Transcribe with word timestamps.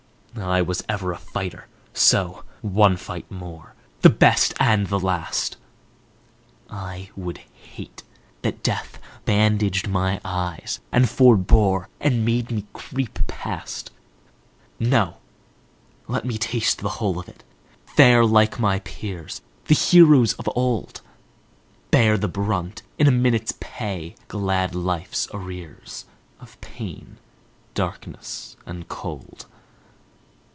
I 0.33 0.61
was 0.61 0.81
ever 0.87 1.11
a 1.11 1.17
fighter, 1.17 1.67
so—one 1.93 2.95
fight 2.95 3.29
more, 3.29 3.75
The 4.01 4.09
best 4.09 4.53
and 4.61 4.87
the 4.87 4.97
last!I 4.97 7.09
would 7.17 7.39
hate 7.39 8.03
that 8.41 8.63
death 8.63 8.97
bandaged 9.25 9.89
my 9.89 10.21
eyes, 10.23 10.79
and 10.89 11.09
forbore, 11.09 11.89
And 11.99 12.25
bade 12.25 12.49
me 12.49 12.65
creep 12.71 13.19
past.No! 13.27 15.17
let 16.07 16.23
me 16.23 16.37
taste 16.37 16.77
the 16.79 16.87
whole 16.89 17.19
of 17.19 17.27
it, 17.27 17.43
fare 17.85 18.23
like 18.25 18.57
my 18.57 18.79
peersThe 18.79 19.91
heroes 19.91 20.31
of 20.35 20.47
old, 20.55 21.01
Bear 21.91 22.17
the 22.17 22.29
brunt, 22.29 22.83
in 22.97 23.05
a 23.05 23.11
minute 23.11 23.51
pay 23.59 24.15
glad 24.29 24.73
life's 24.75 25.27
arrearsOf 25.33 26.05
pain, 26.61 27.17
darkness 27.73 28.55
and 28.65 28.87
cold. 28.87 29.45